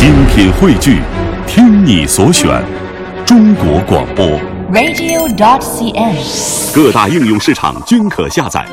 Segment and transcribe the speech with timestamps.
[0.00, 1.02] 精品汇聚，
[1.46, 2.48] 听你所选，
[3.26, 4.24] 中国广播。
[4.72, 6.74] radio.cn。
[6.74, 8.66] 各大应用市场均可下载。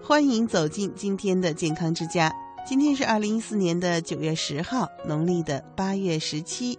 [0.00, 2.32] 欢迎走进今天的健康之家。
[2.64, 6.78] 今天是二零一四年的九月十号，农历的八月十七。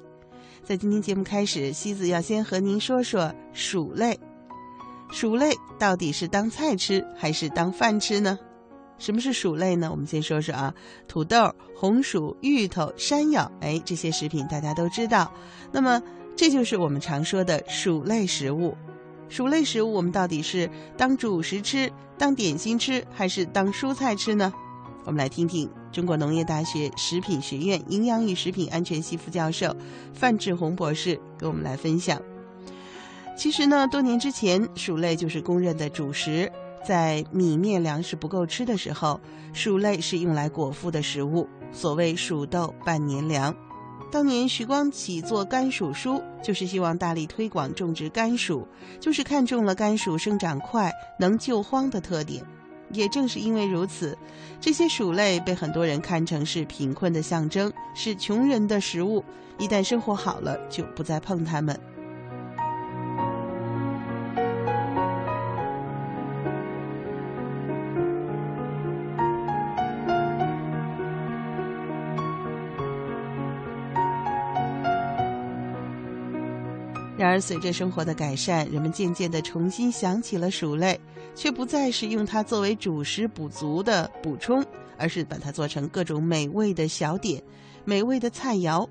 [0.63, 4.17] 在今天节目开始，西子要先和您说说薯类。
[5.11, 8.39] 薯类到底是当菜吃还是当饭吃呢？
[8.97, 9.89] 什么是薯类呢？
[9.91, 10.73] 我们先说说啊，
[11.07, 15.31] 土豆、红薯、芋头、山药，哎，这些食品大家都知道。
[15.71, 16.01] 那么
[16.35, 18.75] 这就是我们常说的薯类食物。
[19.27, 24.53] 薯类食物我们到底是当主食吃、当点心吃，还是当蔬菜吃呢？
[25.03, 29.75] 我们来听听中国农业大学食品学院营养与食品安全系副教授
[30.13, 32.21] 范志红博士给我们来分享。
[33.37, 36.51] 其实呢，多年之前，薯类就是公认的主食。
[36.87, 39.19] 在米面粮食不够吃的时候，
[39.53, 41.47] 薯类是用来果腹的食物。
[41.71, 43.55] 所谓“薯豆半年粮”。
[44.11, 48.65] 当年徐光启做甘薯书，就是希望大力推广种植甘薯，
[48.99, 52.41] 就是看中了甘薯生长快、能救荒的特点。
[52.91, 54.15] 也正是因为如此，
[54.61, 59.23] 这些薯类被很多人看成是贫困的象征，是穷人的食物。
[59.57, 61.77] 一旦生活好了，就不再碰它们。
[77.25, 81.01] 然而，随着生活的改善，人们渐渐地重新想起了薯类，
[81.33, 84.63] 却不再是用它作为主食补足的补充，
[84.95, 87.41] 而是把它做成各种美味的小点、
[87.83, 88.87] 美味的菜肴。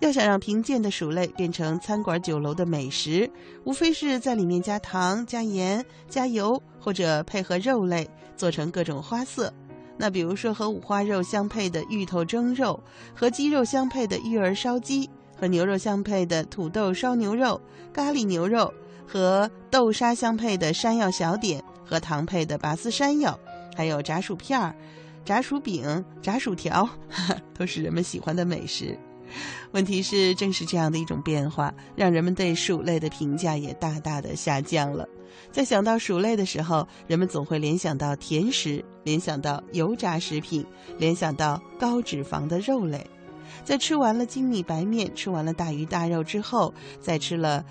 [0.00, 3.30] 要想让贫贱的薯类变成餐馆酒楼的美食，
[3.64, 9.52] 无非是在里面加糖、加盐、加油，或者配合肉类做成各种花色。
[9.98, 12.82] 那比如说和五花肉相配的芋头蒸肉，
[13.14, 15.06] 和鸡肉相配的芋儿烧鸡。
[15.36, 17.60] 和牛肉相配的土豆烧牛肉、
[17.92, 18.72] 咖喱牛肉，
[19.06, 23.38] 和豆沙相配的山药小点，和糖配的拔丝山药，
[23.76, 24.74] 还有炸薯片儿、
[25.24, 28.98] 炸薯饼、炸薯条，哈哈，都是人们喜欢的美食。
[29.72, 35.04] 问题是，正是这样的一种变化，让人们对薯类的评价也大大的下降了。
[35.50, 40.64] 在想到薯类的时候，人们总会联想到甜食，联想到油炸食品，
[40.98, 43.04] 联想到高脂肪的肉类。
[43.64, 47.64] 在吃完了精米白面、吃完了大鱼大肉之后，再吃了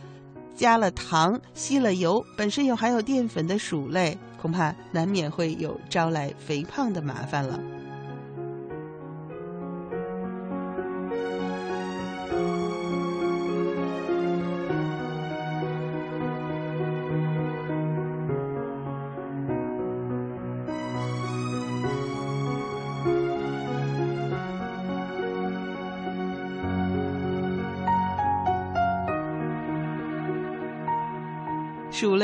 [0.56, 7.60] 加了糖、吸了油、本身又含有淀粉的薯类，恐怕难免会有招来肥胖的麻烦了。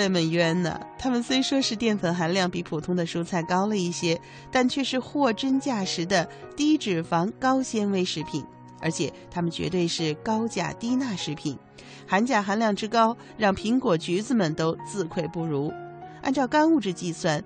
[0.10, 0.80] 们冤呐！
[0.98, 4.20] 它们虽说是淀粉含量比普通的蔬菜高了一些，
[4.52, 8.44] 但却是货真价实的低脂肪、高纤维食品，
[8.82, 11.58] 而且它们绝对是高钾低钠食品，
[12.08, 15.72] 含钾含量之高，让苹果、橘子们都自愧不如。
[16.22, 17.44] 按照干物质计算，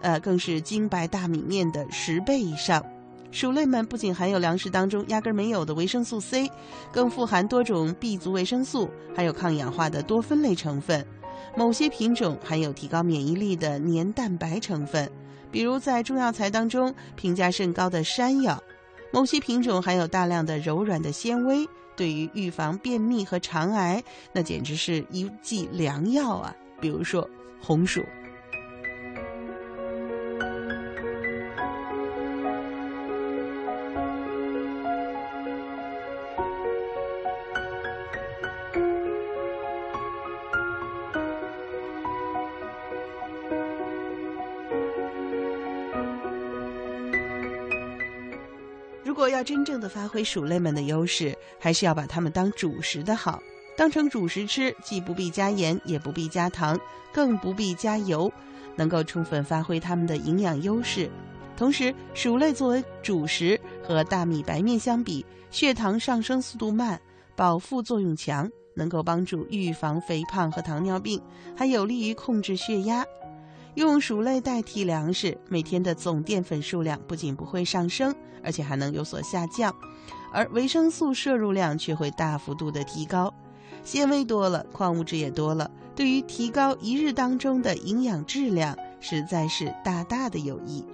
[0.00, 2.84] 呃，更是精白大米面的十倍以上。
[3.30, 6.50] 薯类们不仅含有粮食当中压根没有的维生素 C，
[6.92, 11.06] 更富含多种 B 族维生素，还有抗氧化的多酚类成分。
[11.56, 15.10] 某些品种含有提高免疫力的黏蛋白成分，
[15.50, 18.56] 比如在中药材当中评价甚高的山药；
[19.12, 26.56] 某些品种含有大量的柔软的纤维，对于预防便秘和肠癌，那简直是一剂良药啊！
[26.80, 27.28] 比如说
[27.60, 28.02] 红薯。
[49.42, 53.42] 真正的发挥薯类们的优势，还是要把它们当主食的好。
[53.76, 56.78] 当成主食吃，既不必加盐，也不必加糖，
[57.12, 58.30] 更不必加油，
[58.76, 61.10] 能够充分发挥它们的营养优势。
[61.56, 67.00] 同时，薯类作为主食，和大米白面相比，血糖上升速度慢，
[67.34, 71.20] 饱腹作用强，能够帮助预防肥胖和糖尿病，
[71.56, 73.04] 还有利于控制血压。
[73.74, 78.14] 用薯类代替粮食，每天的总淀粉数量不仅不会上升，
[78.44, 79.74] 而且还能有所下降，
[80.30, 83.32] 而维生素摄入量却会大幅度的提高。
[83.82, 90.84] 纤维多了，矿物质也多了，对于提高一日当中的营养质量，实在是大大的有益。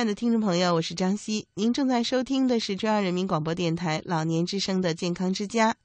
[0.00, 5.76] 亲爱的听众朋友，我是张希，您正在收听的是中央人民广播电台老年之声的健康之家。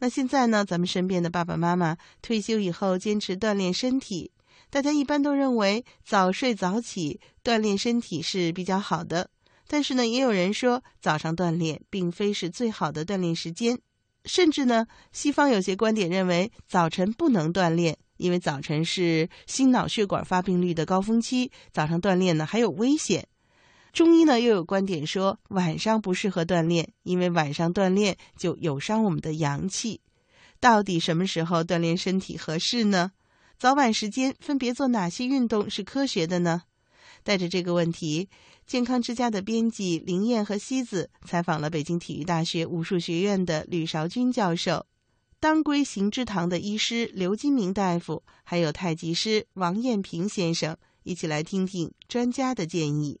[0.00, 4.32] 那现在呢，咱们身边的爸爸妈妈退休以后坚持锻炼身体，
[4.70, 9.30] 大家一般都认为早睡早起锻炼身体是比较好的。
[9.68, 13.78] 但是呢，也有人说早上锻炼并非是最好的锻炼时间，
[14.24, 23.28] 甚至呢，西方有些观点认为早晨不能锻炼，因为早晨是心脑血管发病率的高峰期，早上锻炼呢还有危险。
[23.92, 30.00] 中医呢又有观点说晚上不适合锻炼，因为晚上锻炼就有伤我们的阳气。
[30.60, 33.12] 到底什么时候锻炼身体合适呢？
[33.58, 36.62] 早晚时间分别做哪些运动是科学的呢？
[37.22, 38.28] 带着这个问题，
[38.66, 44.86] 健康之家的编辑林燕和西子采访了北京体育大学武术学院的吕韶军教授、
[45.38, 53.20] 当归行之堂的医师刘金明大夫，还有太极师王艳平先生，一起来听听专家的建议。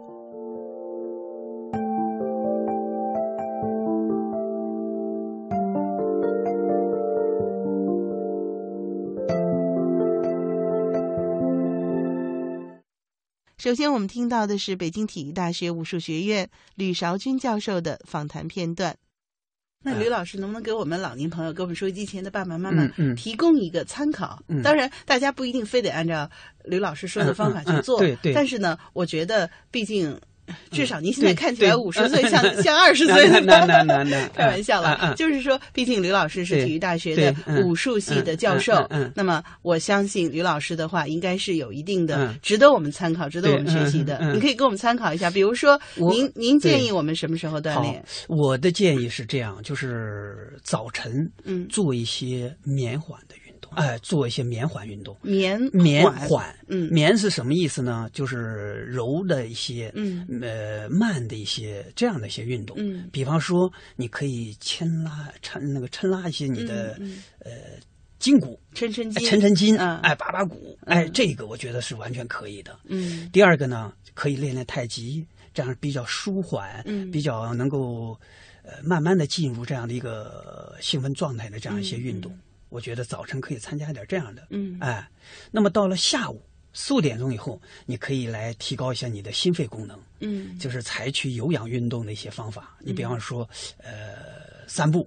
[13.71, 18.93] 首先，我们听到的是北京体育大学武术学院吕韶军教授的访谈片段。
[19.81, 22.85] 那吕老师能不能给我们老年朋友、给我们收音机前的爸爸妈妈
[23.15, 24.43] 提供一个参考？
[24.61, 26.29] 当然，大家不一定非得按照
[26.65, 27.97] 吕老师说的方法去做。
[27.97, 28.33] 对对。
[28.33, 30.19] 但是呢，我觉得，毕竟。
[30.71, 33.29] 至少您现在看起来五十岁，像像二十岁。
[33.41, 35.13] 难难难难，开玩笑了。
[35.15, 44.19] 就是说，毕竟吕老师是体育大学的武术系的教授，那么我相信吕老师的话应该是有一定的值得我们参考、值得我们学习的。
[44.33, 48.03] 你可以给我们参考一下，比如说，您您建议我们什么时候锻炼？
[48.27, 51.11] 我的建议是这样，就是早晨，
[51.43, 53.35] 嗯，做一些绵缓的
[53.75, 55.17] 哎，做一些绵缓运动。
[55.21, 58.09] 绵绵缓，嗯，绵是什么意思呢？
[58.13, 60.27] 就是柔的一些，嗯。
[60.41, 66.99] 呃，慢的一些这样的一些运动，嗯，比方说，你可以牵拉、抻那个抻拉一些你的
[67.39, 67.51] 呃
[68.19, 72.77] 筋骨，抻抻筋，抻抻筋，哎，拔拔骨，哎，这个我觉得是完全可以的。
[72.85, 78.19] 嗯，第二个呢，可以练练太极，这样比较舒缓，嗯，比较能够
[78.63, 82.35] 呃慢慢的进入这样的一个兴奋状态的这样一些运动，
[82.71, 85.07] 我觉得早晨可以参加点这样的，嗯，哎，
[85.51, 86.41] 那么到了下午。
[86.73, 89.99] 四五点钟以后，你可以来提高一下你的心肺功能。
[90.21, 92.77] 嗯，就是采取有氧运动的一些方法。
[92.79, 93.47] 你比方说，
[93.79, 95.05] 呃，散步、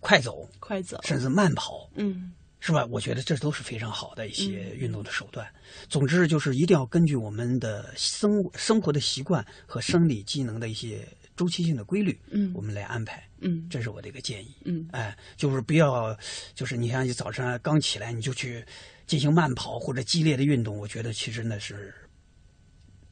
[0.00, 1.88] 快走、快走，甚至慢跑。
[1.94, 2.84] 嗯，是吧？
[2.90, 5.48] 我觉得这都是非常好的一些运动的手段。
[5.88, 11.08] 总之，就是一定要根据我们的生生活的习惯和生理机能的一些
[11.40, 13.26] 周期性的规律，嗯，我们来安排。
[13.40, 14.54] 嗯，这是我的一个建议。
[14.64, 16.14] 嗯，哎，就是不要，
[16.54, 18.62] 就是你像你早上刚起来你就去。
[19.06, 21.92] 进行慢跑或者激烈的运动，我觉得其实那是，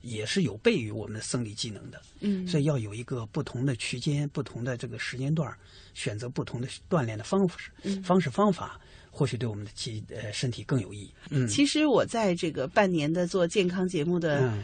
[0.00, 2.00] 也是有悖于我们的生理机能的。
[2.20, 5.52] 嗯，所以要有一个不同的区间、不同的这个时间段，
[5.94, 8.80] 选择不同的锻炼的方式、方式方法，
[9.11, 11.12] 或许对我们的体呃身体更有益。
[11.30, 14.54] 嗯，其实我在这个半年的做健康节目的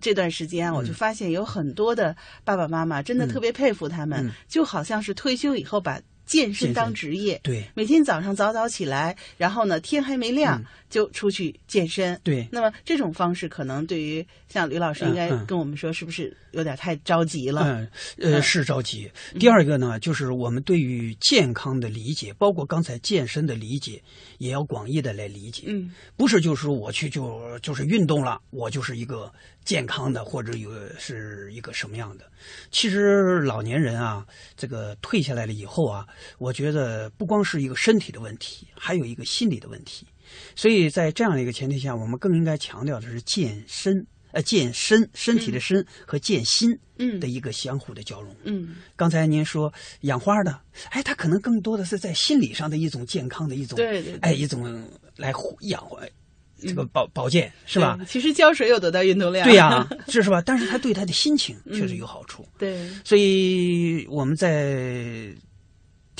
[0.00, 6.00] 这段时间，我就发现有很多的爸爸妈妈真的特别佩服他们，就好像是退休以后把。
[6.30, 12.48] 健身当职业，对，每天早上早早起来，然后呢，天还没亮就出去健身，对。
[12.52, 17.62] 那么这种方式可能对于像吕老师应该跟我们说，是不是有点太着急了？
[17.64, 17.90] 嗯，
[18.34, 19.10] 呃，是着急。
[19.40, 24.00] 第二个呢，就是我们对于健康的理解，包括刚才健身的理解，
[24.38, 25.64] 也要广义的来理解。
[25.66, 29.32] 嗯，不是就是说我去就就是运动了，我就是一个
[29.64, 32.24] 健康的，或者有是一个什么样的？
[32.70, 34.24] 其实老年人啊，
[34.56, 36.06] 这个退下来了以后啊。
[36.38, 40.06] 我觉得不光是一个身体的问题，还有一个心理的问题，
[40.54, 48.34] 所以在这样的一个前提下，我们更应该强调的是健身，呃，健身身体的身和健心，嗯，的一个相互的交融。
[48.44, 49.72] 嗯，刚才您说
[50.02, 50.58] 养花的，
[50.90, 56.00] 哎，它可能更多的是在心理上的一种健康的一种，对对，哎，一种来养活。
[56.62, 57.98] 这个保保健是吧？
[58.06, 59.48] 其实浇水有多大运动量？
[59.48, 60.42] 对呀、 这是吧？
[60.44, 62.46] 但是它对他的心情确实有好处。
[62.58, 65.34] 对，所以我们在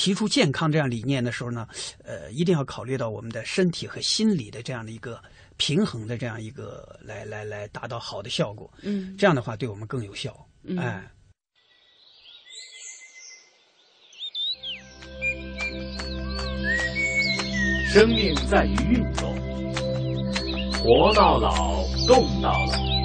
[0.00, 1.69] 提出健康这样理念的时候呢，
[2.02, 5.21] 呃，一定要考虑到我们的身体和心理的这样的一个
[5.59, 8.73] 平衡的这样一个来来来达到好的效果。
[8.80, 10.35] 嗯这样的话对我们更有效。
[10.64, 11.07] 嗯哎。
[17.92, 19.37] 生命在于运动，
[20.78, 23.00] 活到老，动到老。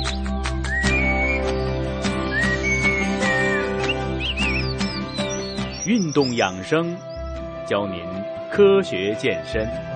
[5.86, 6.96] 运动养生，
[7.68, 8.00] 教您
[8.50, 9.95] 科学健身。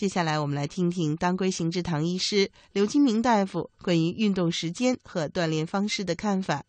[0.00, 6.62] 接下来我们来听听当归行之堂医师刘金明大夫关于运动时间和锻炼方式的看法。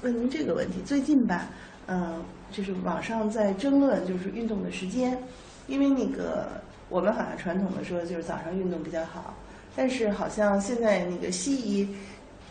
[0.00, 1.50] 问您这个问题，最近吧，
[1.84, 2.18] 呃，
[2.50, 5.22] 就是网上在争论就是运动的时间，
[5.66, 6.48] 因为那个
[6.88, 9.34] 我们好像传统的说就是早上运动比较好，
[9.76, 11.86] 但是好像现在那个西医，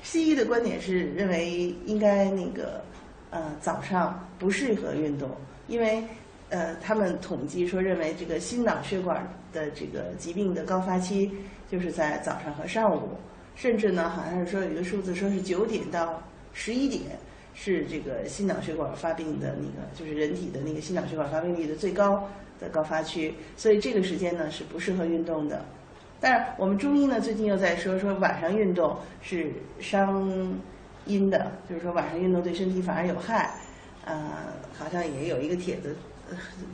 [0.03, 2.83] 西医的观点是认为应该那个
[3.31, 5.31] 呃早上不适合运动，
[5.67, 6.03] 因为
[6.51, 11.31] 呃他们统计说认为这个心脑血管的这个疾病的高发期
[11.67, 13.17] 就是在早上和上午，
[13.55, 16.21] 甚至呢好像是说有一个数字说是九点到
[16.53, 17.17] 十一点。
[17.53, 22.25] 是这个心脑血管发病的那个，就是人体的那个心脑血管发病率的最高
[22.61, 25.61] 的高发区，所以这个时间呢是不适合运动的。
[26.21, 30.57] 但是我们中医呢最近又在说说晚上运动是伤
[31.05, 33.53] 阴的，就是说晚上运动对身体反而有害。
[34.05, 34.31] 呃，
[34.79, 35.93] 好像也有一个帖子，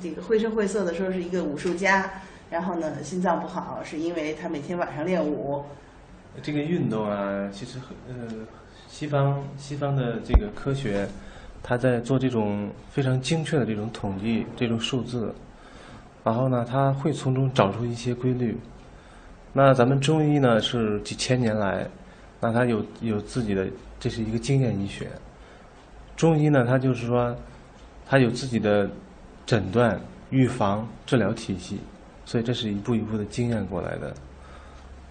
[0.02, 2.10] 这个绘声绘色的说是一个武术家，
[2.50, 5.64] 然后呢心脏不好，是因为他每天晚上练武。
[6.42, 8.34] 这个运动啊，其实很呃，
[8.88, 11.08] 西方西方的这个科学，
[11.64, 15.34] 它在做这种非常精确的这种统计，这种数字，
[16.24, 18.56] 然后呢，它会从中找出一些规律。
[19.52, 21.88] 那咱们中医呢，是几千年来，
[22.40, 23.68] 那它有有自己的，
[24.00, 25.08] 这是一个经验医学。
[26.16, 27.36] 中医呢，它就是说，
[28.06, 28.88] 它有自己的
[29.48, 30.00] 诊断、
[30.30, 31.80] 预防、治疗体系，
[32.26, 34.14] 所以这是一步一步的经验过来的。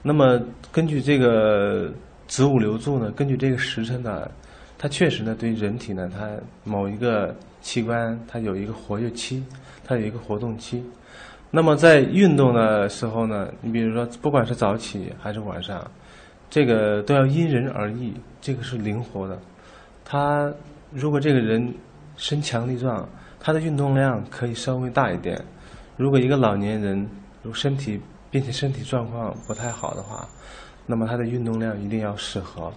[0.03, 0.41] 那么
[0.71, 1.91] 根据这个
[2.29, 4.31] 子午流注呢，根据这个时辰呢，
[4.79, 6.31] 它确实呢对人体呢，它
[6.63, 9.43] 某一个器官它有一个活跃期，
[9.85, 10.85] 它有一个活动期。
[11.51, 15.91] 那么在运动的时候呢，你比如说不管是早起还是晚上，
[16.51, 19.39] 这个都要因人而异，这个是灵活的。
[20.05, 20.53] 他
[20.93, 21.73] 如果这个人
[22.17, 23.09] 身强力壮，
[23.47, 25.41] 他的运动量可以稍微大一点。
[25.97, 27.09] 如果一个老年人，
[27.45, 30.27] 如身体并且身体状况不太好的话，
[30.85, 32.73] 那么他的运动量一定要适合，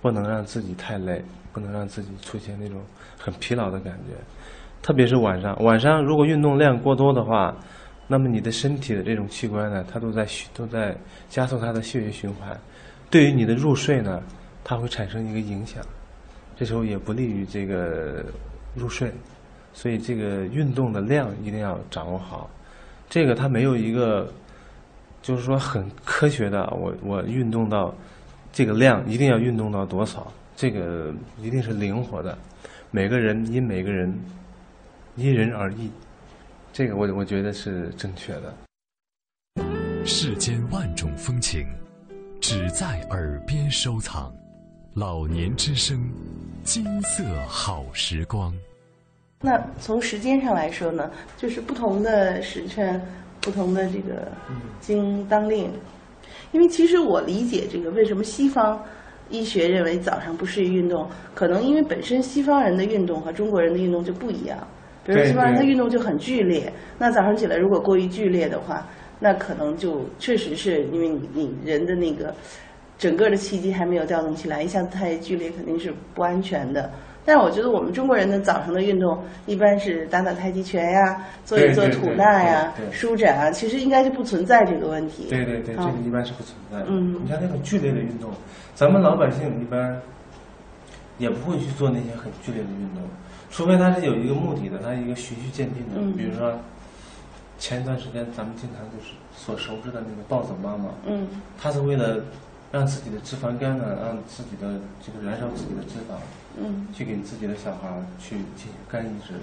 [0.00, 1.22] 不能让自己太累，
[1.52, 2.80] 不能让自己出现那种
[3.18, 4.14] 很疲劳的感觉。
[4.80, 7.54] 特别是晚上，晚上如果运动量过多的话，
[8.06, 10.96] 那么你的身体的这种器官呢，它都在都在
[11.28, 12.58] 加速它的血液循环，
[13.10, 14.22] 对于你的入睡呢，
[14.64, 15.84] 它会产生一个影响，
[16.56, 18.24] 这时候也不利于这个
[18.74, 19.12] 入睡，
[19.78, 22.50] 所以这个运动的量一定要掌握好。
[23.08, 24.28] 这个它没有一个，
[25.22, 27.94] 就是说很科学的，我我运动到
[28.52, 32.36] 这个量一定要运动到多少，这个一定是灵活的，
[32.90, 34.12] 每个人因每个人
[35.14, 35.88] 因人而异，
[36.72, 38.52] 这个我我觉得是正确的。
[40.04, 41.64] 世间万种风情，
[42.40, 44.34] 只在耳边收藏。
[44.94, 46.10] 老年之声，
[46.64, 48.52] 金色好时光。
[49.40, 53.00] 那从时间上来说呢，就是不同的时辰，
[53.40, 54.26] 不同的这个
[54.80, 55.70] 经当令。
[56.50, 58.82] 因为其实我理解这个为什么西方
[59.28, 64.58] 医学认为早上不适宜运动，可能因为本身西方人的运动和中国人的运动就不一样。
[65.04, 68.86] 比如对西方人他运动就很剧烈，那早上起来如果过于剧烈的话，
[69.20, 72.34] 那可能就确实是因为你你人的那个
[72.98, 76.90] 整个的气机还没有调动起来，一下子太剧烈肯定是不安全的。
[77.28, 85.26] 但是我觉得我们中国人的早上的运动一般是打打太极拳呀，做一做吐纳呀舒展啊，其实应该就不存在这个问题。
[85.28, 86.86] 对对对，这啊个一般是不存在的。
[86.88, 88.30] 嗯你像那种剧烈的运动，
[88.74, 90.00] 咱们老百姓一般
[91.18, 93.02] 也不会去做那些很剧烈的运动，
[93.50, 96.00] 除非他是有一个目的的，他一个循序渐进的。
[96.00, 96.58] 嗯比如说，
[97.58, 101.28] 前一段时间咱们经常就是所熟知的那个暴走妈妈，嗯
[101.60, 102.24] 她是为了
[102.70, 106.16] 让自己的脂肪肝呢，让自己的这个燃烧自己的脂肪，
[106.60, 109.34] 嗯，去给自己的小孩去进行肝移植，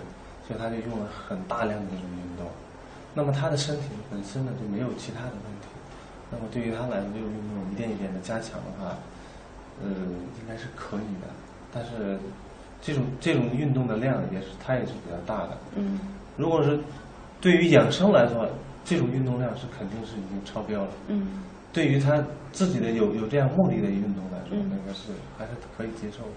[0.48, 2.46] 所以他就用了很大量的这种运动。
[3.13, 5.67] 那么他的身体本身呢就没有其他的问题，
[6.29, 8.98] 那么对于他来说，这种运动一点一点的加强的话，
[9.82, 11.27] 呃，应该是可以的。
[11.74, 12.20] 但是
[12.82, 15.58] 这种这种运动的量也是它也是比较大的。
[15.75, 16.00] 嗯，
[16.38, 16.79] 如果是
[17.41, 18.48] 对于养生来说，
[18.84, 20.89] 这种运动量是肯定是已经超标了。
[21.08, 21.41] 嗯，
[21.75, 26.32] 对于他自己的有有这样目的的运动来说，那个是还是可以接受的。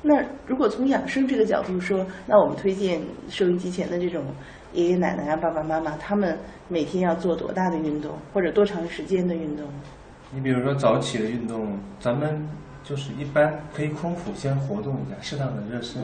[0.00, 4.24] 那如果从养生这个角度说，那我们推荐收音机前的这种
[4.72, 9.66] 爷爷奶奶啊、爸爸妈妈，他们每天要做多大的运动，或者多长时间的运动？
[10.32, 12.48] 你比如说早起的运动，咱们
[12.84, 16.00] 就是一般可以空腹先活动一下，适当的热身。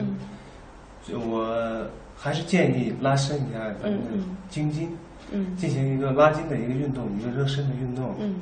[1.05, 4.09] 就我还是建议拉伸一下咱们的
[4.49, 4.91] 筋筋，
[5.31, 8.13] 嗯进行一个拉筋的一个运动，一个热身的运动。
[8.19, 8.35] 嗯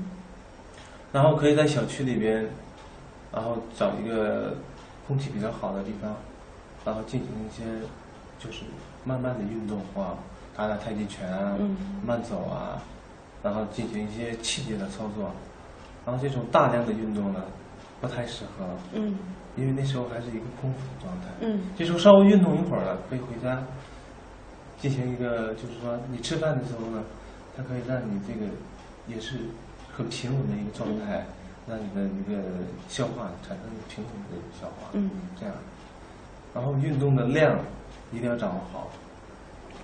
[1.15, 2.45] 然后可以在小区里边，
[3.33, 4.57] 然后找一个
[5.07, 6.13] 空气比较好的地方，
[6.85, 7.63] 然后进行一些
[8.41, 8.65] 就是
[9.05, 10.19] 慢慢的运动啊，
[10.57, 12.83] 打打太极拳啊，嗯慢走啊，
[13.45, 15.31] 然后进行一些器械的操作。
[16.05, 17.45] 然后这种大量的运动呢，
[18.01, 19.17] 不太适合，嗯
[19.57, 21.29] 因为那时候还是一个空腹状态。
[21.43, 23.63] 嗯这时候稍微运动一会儿了，可以回家
[24.81, 27.05] 进行一个，就是说你吃饭的时候呢，
[27.57, 28.51] 它可以让你这个
[29.07, 29.37] 也是
[29.97, 31.25] 很平稳的一个状态，
[31.69, 32.43] 让你的一个
[32.89, 34.89] 消化产生一个平衡的消化。
[34.93, 35.55] 嗯，这样，
[36.55, 37.59] 然后运动的量
[38.13, 38.91] 一定要掌握好。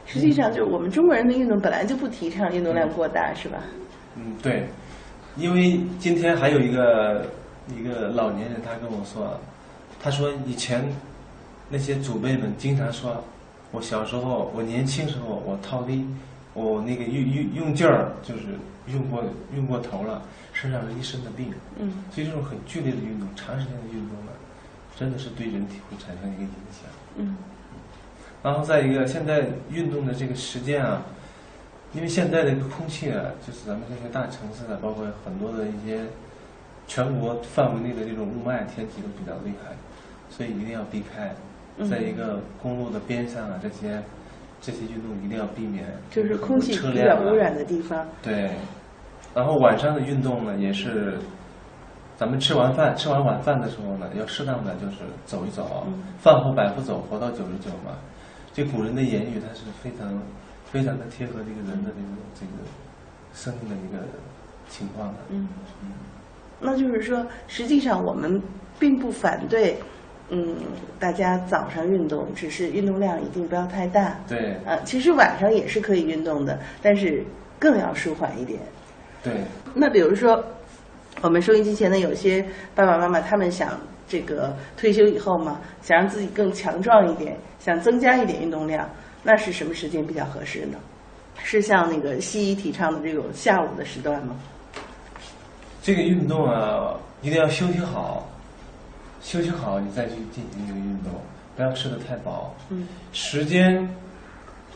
[0.06, 3.58] 实际上，就是我们中国人的运动本来就不提倡运动量过大，是吧？
[4.16, 4.66] 嗯，对，
[5.36, 7.24] 因为今天还有一个
[7.68, 9.38] 一个老年人，他跟我说，
[10.02, 10.84] 他说以前
[11.68, 13.22] 那些祖辈们经常说，
[13.70, 16.04] 我小时候，我年轻时候我掏力，
[16.54, 18.58] 我那个用用用劲儿就是
[18.88, 19.22] 用过
[19.54, 21.52] 用过头了，身上是一身的病。
[21.78, 24.32] 嗯所以这种很剧烈的运动，长时间的运动呢，
[24.96, 26.90] 真的是对人体会产生一个影响。
[27.16, 27.36] 嗯
[28.42, 31.02] 然后再一个，现在运动的这个时间啊，
[31.92, 36.00] 因为现在的空气啊，就是咱们这些大城市啊，包括很多的一些
[36.88, 39.76] 全国范围内的这种雾霾天气都比较厉害，
[40.30, 41.34] 所以一定要避开。
[41.76, 44.02] 嗯在一个公路的边上啊，这些
[44.60, 45.86] 这些运动一定要避免。
[46.10, 48.06] 就是空气比较污染的地方。
[48.22, 48.50] 对，
[49.34, 51.18] 然后晚上的运动呢，也是
[52.16, 57.96] 咱们吃完饭、吃完晚饭的时候呢，要适当的就是走一走，嗯饭后百步走，活到九十九嘛。
[58.52, 60.20] 这古人的言语，它是非常
[60.66, 62.52] 非常的贴合这个人的这个这个
[63.32, 64.06] 生命的一个
[64.68, 65.18] 情况的。
[65.30, 65.48] 嗯
[66.62, 68.38] 那就是说，实际上我们
[68.78, 69.78] 并不反对，
[70.30, 70.56] 嗯，
[70.98, 74.16] 大家早上运动，只是运动量一定不要太大。
[74.28, 77.22] 对啊，其实晚上也是可以运动的，但是
[77.58, 78.60] 更要舒缓一点。
[79.22, 79.32] 对，
[79.74, 80.42] 那比如说，
[81.20, 88.88] 我们收音机前的有些爸爸妈妈，他们想这个退休以后嘛，想让自己更强壮一点，想增加一点运动量，
[89.22, 90.78] 那是什么时间比较合适呢？
[91.42, 94.36] 是像那个西医提倡的这种下午的时段吗？
[95.82, 98.28] 这个运动啊，一定要休息好，
[99.22, 101.12] 休息好你再去进行一个运动，
[101.56, 102.54] 不要吃的太饱。
[102.70, 103.88] 嗯时间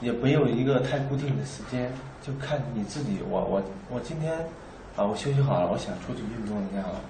[0.01, 1.91] 也没有一个太固定的时间，
[2.23, 3.19] 就看你自己。
[3.29, 4.35] 我我我今天
[4.97, 7.01] 啊，我休息好了，我想出去运动一下了。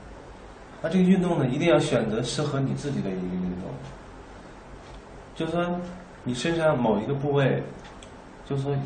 [0.81, 3.71] 那这个运动呢，一定要选择适合你自己的一个运动。
[5.35, 5.81] 就是说，
[6.23, 7.63] 你身上某一个部位，
[8.47, 8.77] 就是说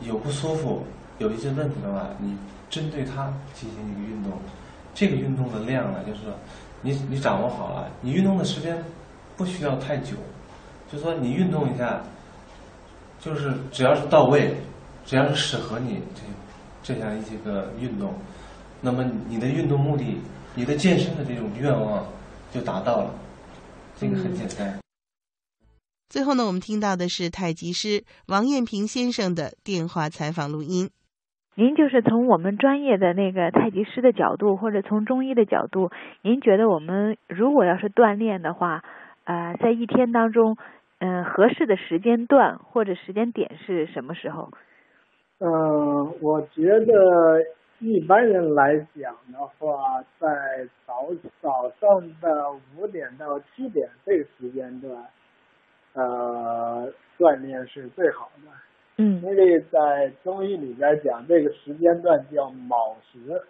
[0.00, 0.84] 有不舒服，
[1.18, 2.36] 有一些问题的话，你
[2.70, 4.32] 针对它进行一个运动。
[4.94, 6.32] 这个运动的量呢，就是说
[6.82, 8.84] 你你掌握好了，你运动的时间
[9.36, 10.14] 不需要太久，
[10.90, 12.02] 就说你运动一下，
[13.20, 14.54] 就是只要是到位，
[15.04, 18.14] 只要是适合你这这样一些个运动，
[18.80, 20.20] 那么你的运动目的，
[20.54, 22.06] 你的健身的这种愿望
[22.52, 23.10] 就达到了，
[24.00, 24.78] 这个很简单。
[26.08, 30.88] 最后呢，我们听到的是太极师王艳平先生的电话采访录音。
[31.58, 35.90] 您就是从我们专业的那个太极师的角度，或者从中医的角度，
[36.22, 38.84] 您觉得我们如果要是锻炼的话，
[39.24, 40.56] 呃，在一天当中，
[41.00, 44.50] 嗯、合适的时间段或者时间点是什么时候？
[45.40, 47.42] 呃，我觉得
[47.80, 50.28] 一般人来讲的话，在
[50.86, 51.08] 早
[51.42, 54.94] 早上的五点到七点这个时间段，
[55.94, 58.67] 呃，锻炼是最好的。
[59.00, 63.40] 嗯，因为在中医里边讲，这个时间段叫卯时，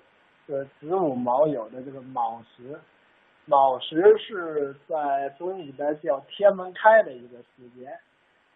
[0.46, 2.78] 呃，子午卯酉的这个卯时。
[3.46, 7.90] 卯时是在中医里边叫天门开的一个时间，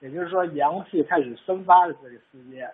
[0.00, 2.70] 也就是说阳气开始生发的这个时间。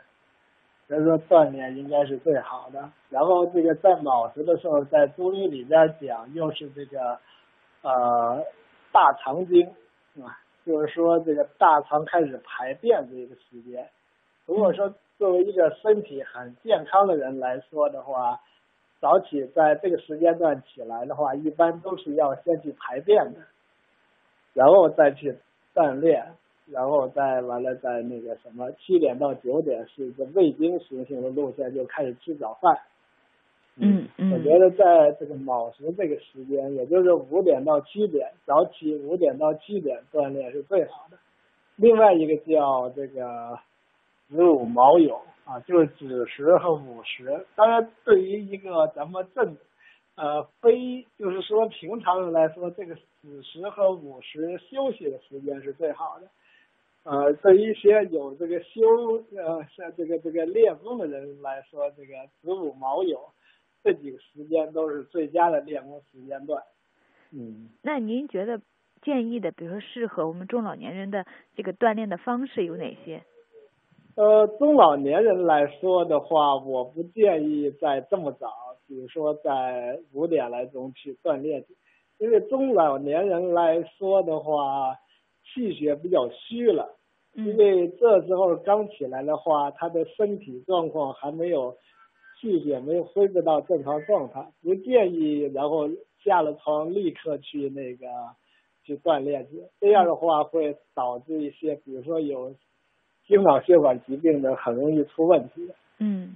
[0.88, 2.90] 所以说锻炼应该是最好的。
[3.10, 7.20] 然后这个在卯时的时候，在中医里边讲，又是这个
[7.82, 8.44] 呃
[8.90, 9.64] 大肠经
[10.20, 10.34] 啊，
[10.66, 13.88] 就是说这个大肠开始排便这个时间。
[14.48, 18.40] 如果说作为一个身体很健康的人来说的话，
[18.98, 23.40] 早起在这个时间段起来的话，一般都是要先去排便的，
[24.54, 25.36] 然后再去
[25.74, 26.26] 锻炼。
[26.70, 32.78] 然后再完了，再那个什么七点到九点是一个未经实行的路线，就开始吃早饭。
[33.76, 34.32] 嗯嗯。
[34.32, 41.16] 我觉得在这个卯时这个时间，也就是五点到七点，早起五点到七点锻炼是最好的。
[41.76, 43.58] 另外一个叫这个
[44.28, 47.46] 子午卯酉啊，就是子时和午时。
[47.56, 49.56] 当然，对于一个咱们正
[50.16, 56.28] 呃非就是说平常人来说，这个子时和午时休息的时间是最好的。
[57.04, 58.80] 呃，对于一些有这个修
[59.34, 62.12] 呃像这个这个练功的人来说，这个
[62.42, 63.18] 子午卯酉
[63.82, 66.62] 这几个时间都是最佳的练功时间段。
[67.32, 68.60] 嗯，那您觉得
[69.00, 71.24] 建议的，比如说适合我们中老年人的
[71.56, 73.22] 这个锻炼的方式有哪些？
[74.18, 78.50] 呃，中老年人来说的话，我不建议在这么早，
[78.88, 81.64] 比如说在五点来钟去锻炼，
[82.18, 84.96] 因为中老年人来说的话，
[85.44, 86.96] 气血比较虚了。
[87.34, 91.76] 因为这时候刚起来的话，他的身体状况还没有
[92.40, 95.88] 气血没有恢复到正常状态，不建议然后
[96.24, 98.08] 下了床立刻去那个
[98.82, 102.52] 去锻炼去，这样的话会导致一些，比如说有
[103.28, 105.70] 心脑血管疾病的很容易出问题。
[105.98, 106.34] 嗯。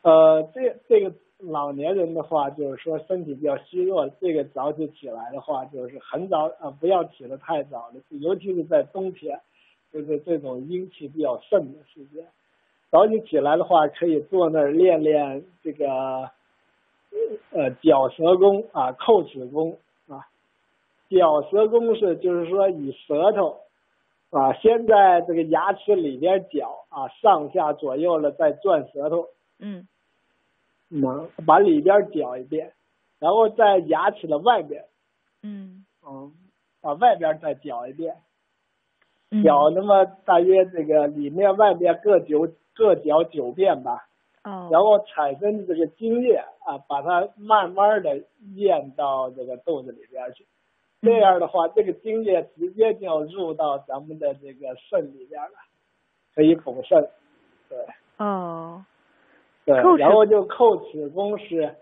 [0.00, 9.38] 呃，这这个老年人的话，就是说身体比较虚弱，这个早起起来的话，就是很早啊，不要起得太早了，尤其是在冬天。
[9.92, 12.26] 就是这种阴气比较盛的时间，
[12.90, 16.30] 早起起来的话，可以坐那儿练练这个
[17.52, 20.26] 呃绞舌功啊、叩齿功啊。
[21.08, 23.60] 绞舌功是就是说以舌头
[24.38, 29.28] 啊先在这个牙齿里边搅啊，上下左右了再转舌头。
[29.58, 29.86] 嗯。
[30.88, 32.72] 能，把里边搅一遍，
[33.18, 34.84] 然后在牙齿的外边。
[35.42, 35.84] 嗯。
[36.06, 36.32] 嗯，
[36.80, 38.16] 把外边再搅一遍。
[39.42, 44.06] 搅那么大约这个里面外面各九各搅九遍吧，
[44.44, 48.22] 哦，然后产生的这个精液啊，把它慢慢的
[48.54, 50.46] 咽到这个肚子里边去，
[51.04, 55.58] 这样的话，这个精液直接就要入到咱们的这个肾里边了，
[56.34, 57.08] 可以补肾，
[57.68, 57.78] 对，
[58.16, 58.84] 哦，
[59.64, 61.74] 对，然后就叩齿功是，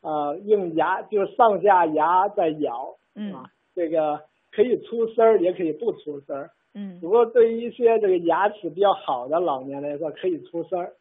[0.00, 3.34] 啊，用牙就是上下牙在咬，嗯，
[3.74, 4.20] 这个
[4.52, 6.50] 可以出声儿，也可以不出声儿。
[6.72, 10.92] 嗯，不过对于一些这个牙齿比较好的老年来说，可以出声儿，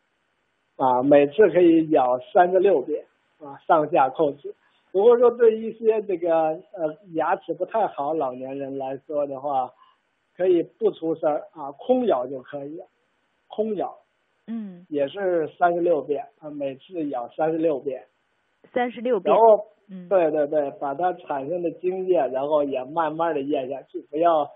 [0.78, 3.06] 啊，每次可以咬三至六遍，
[3.40, 4.54] 啊，上下叩齿。
[4.92, 9.72] 如果说对一些这个呃牙齿不太好老年人来说的话，
[10.36, 12.82] 可以不出声儿啊，空咬就可以，
[13.48, 13.98] 空咬，
[14.48, 18.06] 嗯，也是三十六遍啊，每次咬三十六遍，
[18.74, 24.50] 三十六遍，然后，嗯，对对对，把它产生的精液，然后也慢慢的咽下去，不要。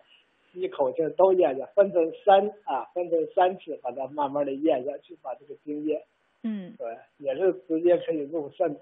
[0.55, 6.05] 一口气都咽下，分成三啊，分成三次，把它慢慢的咽下去，把这个精液，
[6.43, 8.81] 嗯，对，也是直接可以入肾的。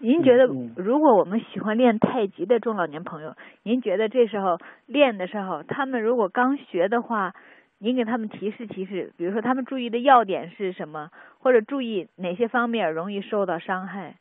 [0.00, 7.34] 您觉得，如果我们喜欢练太极的中老年朋友，您觉得这时候练的时候，他们如果刚学的话，
[7.78, 14.16] 您给他们提示提示，比如说他们注意的要点是什么，或者注意哪些方面容易受到伤害？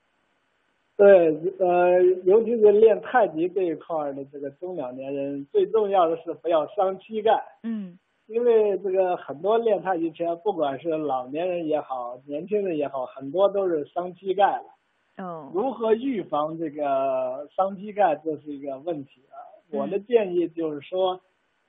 [0.98, 7.40] 对，呃，尤其是练太极这一块的这个中老年人，最重要的是不要伤膝盖。
[7.64, 7.98] 嗯。
[8.26, 14.77] 因为这个很多练太极拳，不管是老年人也好，年轻人也好，很多都是伤膝盖了。
[15.18, 15.52] 哦。
[15.54, 19.38] 如何预防这个伤膝盖，这是一个问题啊。
[19.72, 21.20] 我的建议就是说，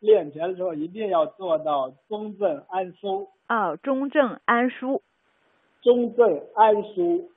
[0.01, 3.29] 练拳的时候一定要做到中正安舒。
[3.49, 5.03] 哦，中正安舒。
[5.83, 7.31] 中正安舒。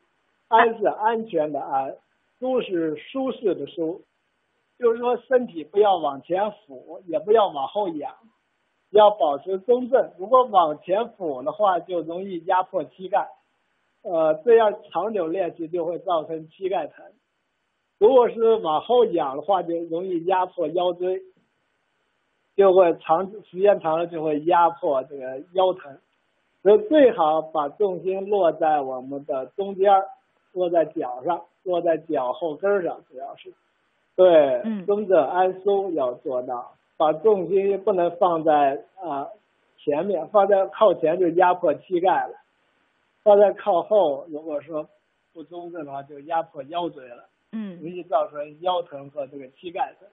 [0.53, 1.95] 安是安全的安，
[2.37, 4.01] 舒是舒适的舒，
[4.77, 8.13] 就是说身体不要往前俯，也不要往后仰，
[8.89, 10.11] 要保持中正。
[10.19, 13.29] 如果往前俯的话，就容易压迫膝盖，
[14.03, 17.05] 呃，这样长久练习就会造成膝盖疼。
[17.99, 21.21] 如果是往后仰的话，就容易压迫腰椎，
[22.55, 25.97] 就会长时间长了就会压迫这个腰疼。
[26.63, 30.05] 所以最好把重心落在我们的中间儿。
[30.53, 33.53] 落在脚上，落在脚后跟上，主要是，
[34.17, 39.29] 对，中正安松要做到，把重心不能放在啊
[39.77, 42.33] 前面，放在靠前就压迫膝盖了，
[43.23, 44.89] 放在靠后，如果说
[45.33, 50.07] 不中正的话，就压迫腰椎了，嗯容易造成腰疼和这个膝盖疼。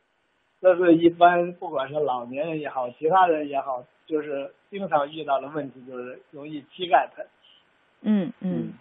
[0.60, 7.24] 这是一般不管是老年人也好，其他人也好，就是经常遇到的问题，就是容易膝盖疼。
[8.02, 8.72] 嗯嗯。